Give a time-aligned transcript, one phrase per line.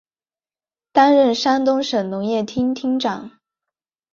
[0.91, 3.37] 担任山东省农业厅厅长。